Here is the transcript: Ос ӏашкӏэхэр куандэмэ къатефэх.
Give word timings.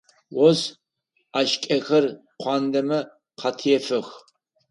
Ос 0.47 0.59
ӏашкӏэхэр 1.31 2.05
куандэмэ 2.41 2.99
къатефэх. 3.39 4.07